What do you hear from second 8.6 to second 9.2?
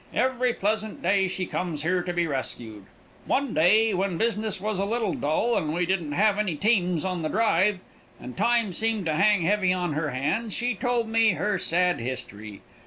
seemed to